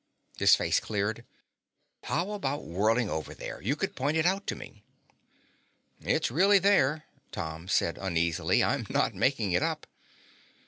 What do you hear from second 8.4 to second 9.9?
"I'm not making it up."